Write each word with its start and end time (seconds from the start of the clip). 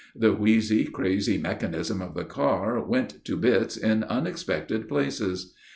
The 0.15 0.33
wheezy, 0.33 0.85
crazy 0.85 1.37
mechanism 1.37 2.01
of 2.01 2.15
the 2.15 2.23
car 2.23 2.83
went 2.83 3.23
to 3.25 3.37
bits 3.37 3.77
in 3.77 4.03
unexpected 4.05 4.87
places. 4.89 5.53